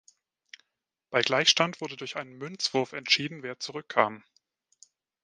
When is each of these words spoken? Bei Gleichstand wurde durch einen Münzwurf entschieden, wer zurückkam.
Bei 1.11 1.21
Gleichstand 1.21 1.79
wurde 1.79 1.95
durch 1.95 2.17
einen 2.17 2.35
Münzwurf 2.39 2.91
entschieden, 2.93 3.43
wer 3.43 3.59
zurückkam. 3.59 4.23